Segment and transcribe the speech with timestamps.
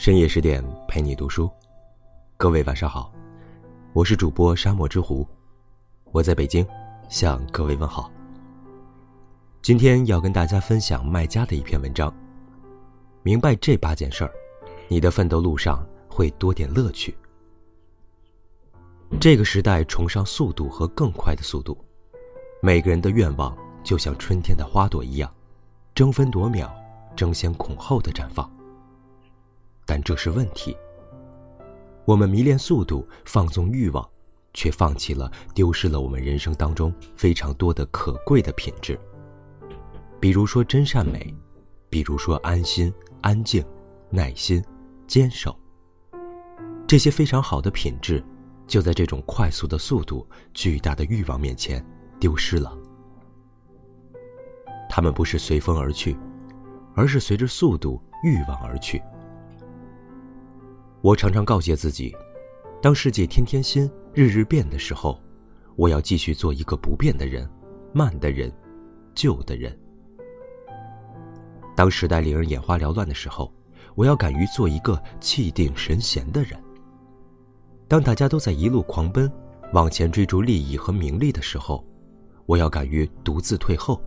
[0.00, 1.50] 深夜十点陪你读书，
[2.38, 3.12] 各位晚上好，
[3.92, 5.28] 我是主播沙漠之狐，
[6.04, 6.66] 我在北京
[7.10, 8.10] 向各位问好。
[9.60, 12.10] 今天要跟大家分享卖家的一篇文章，
[13.22, 14.32] 明白这八件事儿，
[14.88, 17.14] 你的奋斗路上会多点乐趣。
[19.20, 21.76] 这个时代崇尚速度和更快的速度，
[22.62, 25.30] 每个人的愿望就像春天的花朵一样，
[25.94, 26.74] 争分夺秒、
[27.14, 28.50] 争先恐后的绽放。
[29.90, 30.76] 但这是问题。
[32.04, 34.08] 我们迷恋速度，放纵欲望，
[34.54, 38.96] 却放弃了、丢失了我们人生当中非常多的可贵的品质。
[40.20, 41.34] 比如说真善美，
[41.88, 43.64] 比如说安心、安静、
[44.10, 44.64] 耐心、
[45.08, 45.58] 坚守。
[46.86, 48.22] 这些非常好的品质，
[48.68, 51.84] 就在这种快速的速度、巨大的欲望面前
[52.20, 52.78] 丢失了。
[54.88, 56.16] 他们不是随风而去，
[56.94, 59.02] 而是随着速度、欲望而去。
[61.02, 62.14] 我常常告诫自己，
[62.82, 65.18] 当世界天天新、日日变的时候，
[65.74, 67.48] 我要继续做一个不变的人、
[67.94, 68.52] 慢的人、
[69.14, 69.74] 旧的人。
[71.74, 73.50] 当时代令人眼花缭乱的时候，
[73.94, 76.62] 我要敢于做一个气定神闲的人。
[77.88, 79.32] 当大家都在一路狂奔，
[79.72, 81.82] 往前追逐利益和名利的时候，
[82.44, 83.98] 我要敢于独自退后，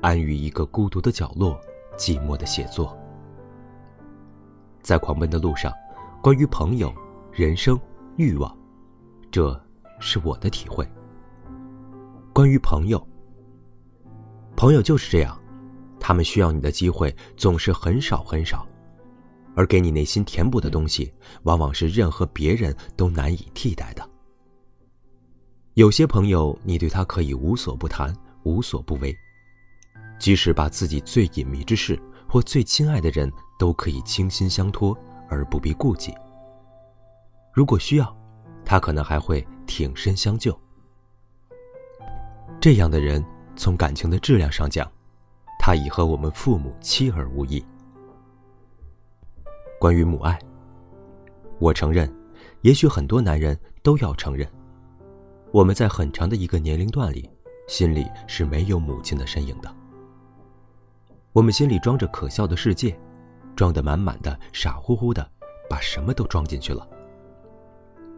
[0.00, 1.60] 安于一个孤独的角落，
[1.98, 2.96] 寂寞的写作。
[4.80, 5.70] 在狂奔的路上。
[6.22, 6.94] 关于朋友、
[7.32, 7.76] 人生、
[8.16, 8.56] 欲望，
[9.28, 9.60] 这
[9.98, 10.88] 是我的体会。
[12.32, 13.04] 关于朋友，
[14.54, 15.36] 朋友就是这样，
[15.98, 18.64] 他们需要你的机会总是很少很少，
[19.56, 24.08] 而给你内心填补的东西，往往是任何别人都难以替代的。
[25.74, 28.14] 有些朋友，你对他可以无所不谈、
[28.44, 29.12] 无所不为，
[30.20, 34.96] 即使把自己最隐秘之事或最亲爱的人都可以倾心相托。
[35.32, 36.14] 而不必顾忌。
[37.52, 38.16] 如果需要，
[38.64, 40.56] 他可能还会挺身相救。
[42.60, 43.24] 这样的人，
[43.56, 44.90] 从感情的质量上讲，
[45.58, 47.64] 他已和我们父母妻儿无异。
[49.80, 50.38] 关于母爱，
[51.58, 52.12] 我承认，
[52.60, 54.46] 也许很多男人都要承认，
[55.50, 57.28] 我们在很长的一个年龄段里，
[57.66, 59.74] 心里是没有母亲的身影的。
[61.32, 62.96] 我们心里装着可笑的世界。
[63.56, 65.28] 装得满满的，傻乎乎的，
[65.68, 66.86] 把什么都装进去了。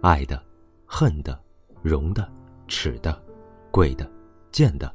[0.00, 0.42] 爱的、
[0.86, 1.38] 恨的、
[1.82, 2.30] 荣的、
[2.66, 3.22] 耻的、
[3.70, 4.10] 贵的、
[4.50, 4.92] 贱的、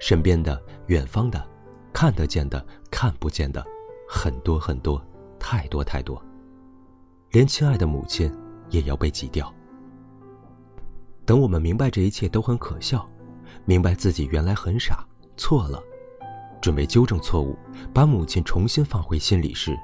[0.00, 1.44] 身边的、远方的、
[1.92, 3.64] 看得见的、看不见的，
[4.08, 5.02] 很多很多，
[5.38, 6.22] 太多太多，
[7.30, 8.32] 连亲爱的母亲
[8.70, 9.52] 也要被挤掉。
[11.24, 13.08] 等我们明白这一切都很可笑，
[13.64, 15.04] 明白自己原来很傻，
[15.36, 15.82] 错了。
[16.64, 17.54] 准备纠正错误，
[17.92, 19.78] 把母亲重新放回心里时，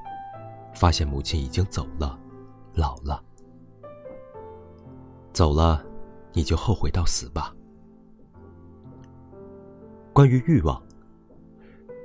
[0.75, 2.19] 发现母亲已经走了，
[2.73, 3.23] 老了。
[5.31, 5.85] 走了，
[6.33, 7.55] 你就后悔到死吧。
[10.15, 10.83] 关于欲望，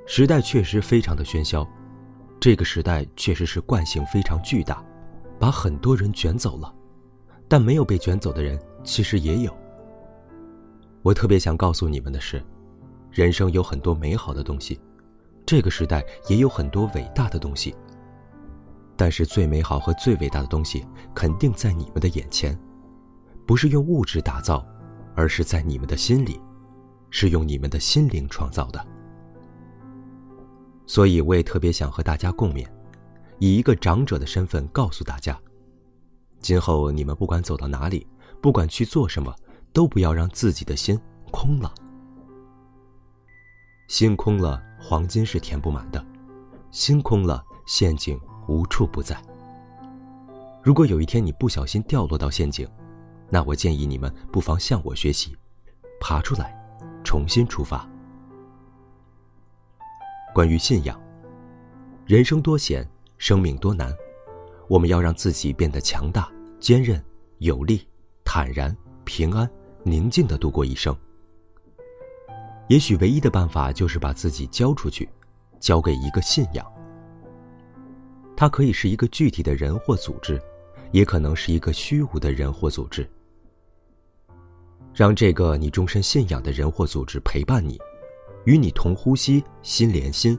[0.05, 1.65] 时代确实非常的喧嚣，
[2.37, 4.83] 这个时代确实是惯性非常巨大，
[5.39, 6.75] 把很多人卷走了，
[7.47, 9.57] 但没有被卷走的人其实也有。
[11.01, 12.43] 我特别想告诉你们的是。
[13.15, 14.77] 人生有很多美好的东西，
[15.45, 17.73] 这个时代也有很多伟大的东西。
[18.97, 22.59] 但是最美好和最伟大的东西肯定在你们的眼前，
[23.47, 24.67] 不是用物质打造，
[25.15, 26.37] 而是在你们的心里，
[27.09, 28.85] 是用你们的心灵创造的。
[30.85, 32.67] 所以我也特别想和大家共勉，
[33.39, 35.39] 以一个长者的身份告诉大家：
[36.41, 38.05] 今后你们不管走到哪里，
[38.41, 39.33] 不管去做什么，
[39.71, 40.99] 都不要让自己的心
[41.31, 41.73] 空了。
[43.87, 46.03] 心空了，黄金是填不满的；
[46.71, 49.15] 心空了，陷阱无处不在。
[50.63, 52.67] 如果有一天你不小心掉落到陷阱，
[53.29, 55.35] 那我建议你们不妨向我学习，
[55.99, 56.55] 爬出来，
[57.03, 57.87] 重新出发。
[60.33, 60.99] 关于信仰，
[62.07, 62.87] 人生多险，
[63.19, 63.95] 生命多难，
[64.67, 66.27] 我们要让自己变得强大、
[66.59, 67.01] 坚韧、
[67.37, 67.87] 有力、
[68.23, 69.49] 坦然、平安、
[69.83, 70.95] 宁静的度过一生。
[72.67, 75.07] 也许唯一的办法就是把自己交出去，
[75.59, 76.65] 交给一个信仰。
[78.35, 80.41] 它可以是一个具体的人或组织，
[80.91, 83.07] 也可能是一个虚无的人或组织。
[84.93, 87.79] 让这个你终身信仰的人或组织陪伴你，
[88.45, 90.37] 与你同呼吸，心连心，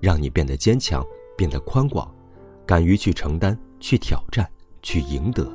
[0.00, 1.04] 让你变得坚强，
[1.36, 2.10] 变得宽广，
[2.64, 4.48] 敢于去承担，去挑战，
[4.80, 5.46] 去赢得。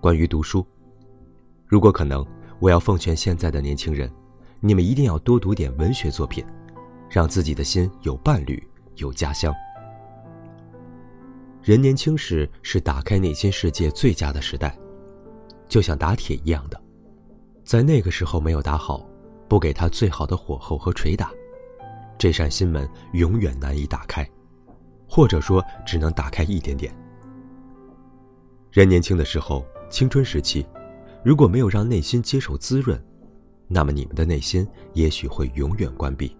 [0.00, 0.66] 关于读书，
[1.66, 2.22] 如果可能。
[2.62, 4.08] 我要奉劝现在的年轻人，
[4.60, 6.46] 你们一定要多读点文学作品，
[7.10, 8.62] 让自己的心有伴侣，
[8.98, 9.52] 有家乡。
[11.60, 14.78] 人年轻时是打开内心世界最佳的时代，
[15.66, 16.80] 就像打铁一样的，
[17.64, 19.04] 在那个时候没有打好，
[19.48, 21.32] 不给他最好的火候和捶打，
[22.16, 24.24] 这扇心门永远难以打开，
[25.08, 26.94] 或者说只能打开一点点。
[28.70, 30.64] 人年轻的时候，青春时期，
[31.24, 33.00] 如果没有让内心接受滋润，
[33.68, 36.36] 那么你们的内心也许会永远关闭。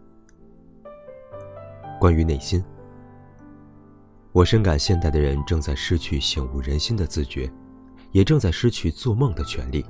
[2.00, 2.62] 关于内心。
[4.32, 7.48] 我深感现代的人正在失去醒悟人心的自觉，
[8.10, 9.84] 也正在失去做梦的权利。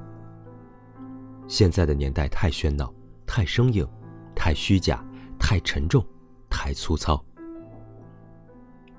[1.49, 2.93] 现在的年代太喧闹，
[3.25, 3.89] 太生硬，
[4.35, 5.03] 太虚假，
[5.39, 6.05] 太沉重，
[6.51, 7.25] 太粗糙。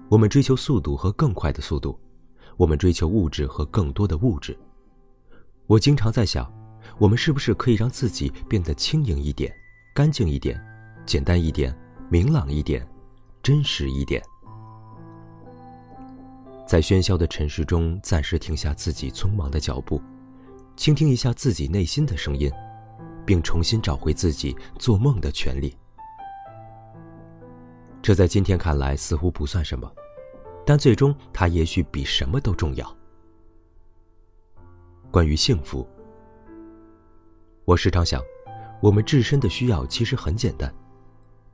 [0.09, 1.99] 我们追求速度和更快的速度，
[2.57, 4.57] 我们追求物质和更多的物质。
[5.67, 6.51] 我经常在想，
[6.97, 9.53] 我们是不是可以让自己变得轻盈一点，
[9.95, 10.61] 干净一点，
[11.05, 11.75] 简单一点，
[12.09, 12.85] 明朗一点，
[13.41, 14.21] 真实一点。
[16.67, 20.01] 在喧嚣的尘世中，暂时停下自己匆忙的脚步，
[20.75, 22.51] 倾听一下自己内心的声音，
[23.25, 25.75] 并重新找回自己做梦的权利。
[28.01, 29.89] 这在今天看来似乎不算什么，
[30.65, 32.97] 但最终它也许比什么都重要。
[35.13, 35.87] 关于幸福，
[37.65, 38.19] 我时常想，
[38.81, 40.73] 我们自身的需要其实很简单：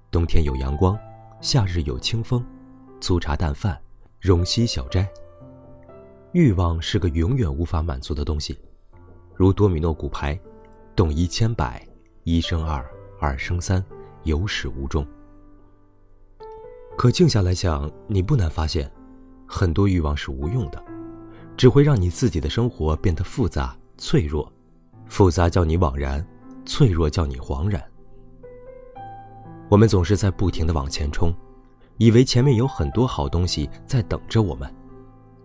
[0.09, 0.97] 冬天有阳光，
[1.41, 2.41] 夏日有清风，
[3.01, 3.77] 粗茶淡饭。
[4.21, 5.05] 容膝小斋。
[6.31, 8.57] 欲望是个永远无法满足的东西，
[9.35, 10.39] 如多米诺骨牌，
[10.95, 11.85] 动一千百，
[12.23, 12.89] 一生二，
[13.19, 13.83] 二生三，
[14.23, 15.05] 有始无终。
[16.97, 18.89] 可静下来想，你不难发现，
[19.45, 20.81] 很多欲望是无用的，
[21.59, 24.49] 只会让你自己的生活变得复杂、脆弱。
[25.07, 26.25] 复杂叫你惘然，
[26.65, 27.83] 脆弱叫你惶然。
[29.67, 31.33] 我们总是在不停的往前冲。
[31.97, 34.73] 以为前面有很多好东西在等着我们，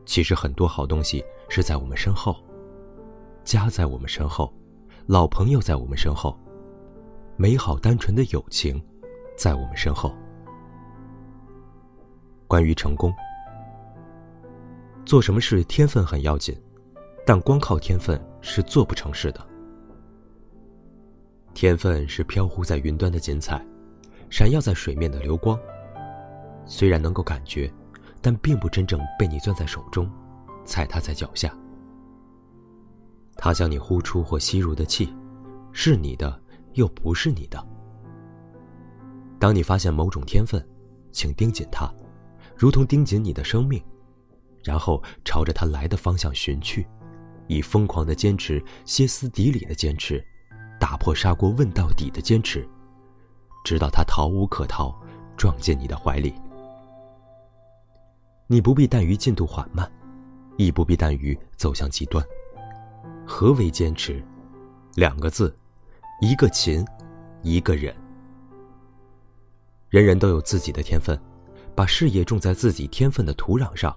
[0.06, 2.36] 其实很多好东西是在我们身后。
[3.42, 4.54] 家在我们身后，
[5.06, 6.38] 老朋友在我们身后，
[7.36, 8.80] 美好单纯的友情
[9.36, 10.14] 在我们身后。
[12.46, 13.12] 关于成功，
[15.04, 16.56] 做什么事天分很要紧，
[17.26, 19.46] 但光靠天分是做不成事的。
[21.52, 23.64] 天分是飘忽在云端的锦彩，
[24.30, 25.58] 闪耀在水面的流光。
[26.66, 27.70] 虽然能够感觉，
[28.22, 30.10] 但并不真正被你攥在手中，
[30.64, 31.54] 踩踏在脚下。
[33.36, 35.14] 它像你呼出或吸入的气，
[35.70, 36.40] 是你的
[36.72, 37.62] 又不是你的。
[39.38, 40.66] 当你发现某种天分，
[41.12, 41.92] 请盯紧它，
[42.56, 43.82] 如同盯紧你的生命，
[44.64, 46.86] 然后朝着他来的方向寻去，
[47.46, 50.24] 以疯狂的坚持、歇斯底里的坚持、
[50.80, 52.66] 打破砂锅问到底的坚持，
[53.62, 54.94] 直到他逃无可逃，
[55.36, 56.34] 撞进你的怀里。
[58.46, 59.90] 你不必惮于进度缓慢，
[60.56, 62.24] 亦不必惮于走向极端。
[63.26, 64.22] 何为坚持？
[64.94, 65.54] 两个字，
[66.20, 66.84] 一个勤，
[67.42, 67.94] 一个忍。
[69.88, 71.18] 人人都有自己的天分，
[71.74, 73.96] 把事业种在自己天分的土壤上，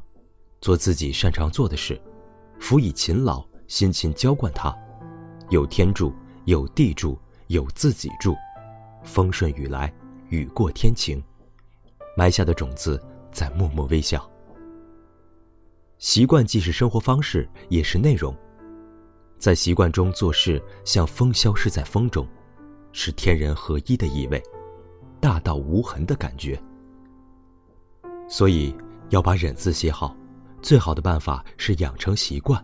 [0.62, 2.00] 做自己擅长做的事，
[2.60, 4.76] 辅以勤劳，辛勤浇灌它。
[5.50, 6.14] 有天助，
[6.46, 8.36] 有地助，有自己助，
[9.04, 9.94] 风顺雨来，
[10.30, 11.24] 雨过天晴。
[12.18, 14.30] 埋下的种子在默默微笑。
[16.00, 18.36] 习惯既是生活方式，也是内容。
[19.40, 22.28] 在习惯中做事，像风消失在风中，
[22.92, 24.42] 是天人合一的意味，
[25.20, 26.60] 大道无痕的感觉。
[28.28, 28.76] 所以
[29.10, 30.16] 要把忍字写好，
[30.62, 32.64] 最好的办法是养成习惯，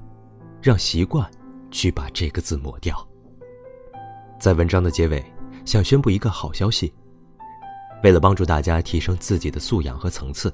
[0.62, 1.30] 让习惯
[1.72, 3.08] 去把这个字抹掉。
[4.40, 5.24] 在文章的结尾，
[5.66, 6.94] 想宣布一个好消息：
[8.04, 10.54] 为了帮助大家提升自己的素养和层次。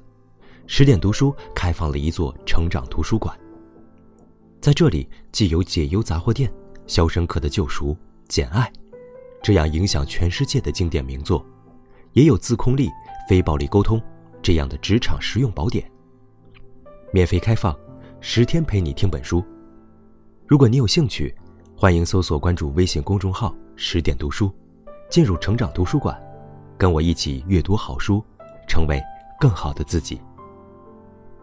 [0.66, 3.36] 十点读书开放了一座成长图书馆，
[4.60, 6.48] 在这里既有解忧杂货店、
[6.86, 7.88] 《肖申克的救赎》、
[8.28, 8.70] 《简爱》
[9.42, 11.44] 这样影响全世界的经典名作，
[12.12, 12.88] 也有自控力、
[13.28, 14.00] 非暴力沟通
[14.40, 15.90] 这样的职场实用宝典。
[17.12, 17.76] 免费开放，
[18.20, 19.44] 十天陪你听本书。
[20.46, 21.34] 如果你有兴趣，
[21.76, 24.52] 欢迎搜索关注微信公众号“十点读书”，
[25.10, 26.16] 进入成长图书馆，
[26.78, 28.24] 跟我一起阅读好书，
[28.68, 29.02] 成为
[29.40, 30.20] 更好的自己。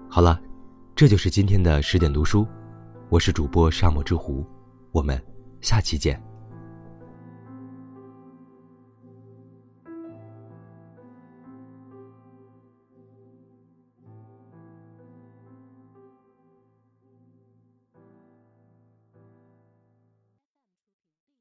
[0.08, 0.40] 好了，
[0.96, 2.48] 这就是今天的十点读书，
[3.10, 4.46] 我是主播沙漠之狐，
[4.94, 5.22] 我们
[5.60, 6.22] 下期见。